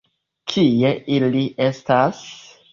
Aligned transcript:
Kie 0.53 0.91
ili 1.17 1.45
estas? 1.69 2.27